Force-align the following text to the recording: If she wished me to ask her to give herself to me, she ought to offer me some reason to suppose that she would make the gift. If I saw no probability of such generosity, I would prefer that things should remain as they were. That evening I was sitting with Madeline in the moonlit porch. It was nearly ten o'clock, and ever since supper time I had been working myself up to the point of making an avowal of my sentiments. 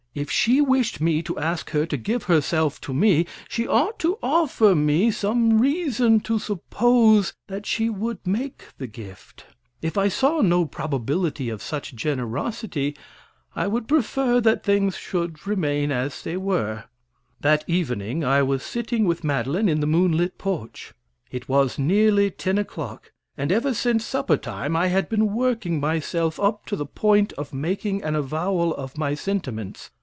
If 0.13 0.29
she 0.29 0.59
wished 0.59 0.99
me 0.99 1.21
to 1.23 1.39
ask 1.39 1.69
her 1.69 1.85
to 1.85 1.95
give 1.95 2.23
herself 2.23 2.81
to 2.81 2.93
me, 2.93 3.25
she 3.47 3.65
ought 3.65 3.97
to 3.99 4.19
offer 4.21 4.75
me 4.75 5.09
some 5.09 5.57
reason 5.61 6.19
to 6.27 6.37
suppose 6.37 7.31
that 7.47 7.65
she 7.65 7.89
would 7.89 8.27
make 8.27 8.63
the 8.77 8.87
gift. 8.87 9.45
If 9.81 9.97
I 9.97 10.09
saw 10.09 10.41
no 10.41 10.65
probability 10.65 11.47
of 11.47 11.61
such 11.61 11.95
generosity, 11.95 12.93
I 13.55 13.67
would 13.67 13.87
prefer 13.87 14.41
that 14.41 14.65
things 14.65 14.97
should 14.97 15.47
remain 15.47 15.93
as 15.93 16.21
they 16.23 16.35
were. 16.35 16.83
That 17.39 17.63
evening 17.65 18.21
I 18.25 18.41
was 18.43 18.63
sitting 18.63 19.05
with 19.05 19.23
Madeline 19.23 19.69
in 19.69 19.79
the 19.79 19.87
moonlit 19.87 20.37
porch. 20.37 20.93
It 21.31 21.47
was 21.47 21.79
nearly 21.79 22.31
ten 22.31 22.57
o'clock, 22.57 23.13
and 23.37 23.49
ever 23.49 23.73
since 23.73 24.03
supper 24.03 24.35
time 24.35 24.75
I 24.75 24.87
had 24.87 25.07
been 25.07 25.33
working 25.33 25.79
myself 25.79 26.37
up 26.37 26.65
to 26.65 26.75
the 26.75 26.85
point 26.85 27.31
of 27.37 27.53
making 27.53 28.03
an 28.03 28.17
avowal 28.17 28.73
of 28.75 28.97
my 28.97 29.15
sentiments. 29.15 29.89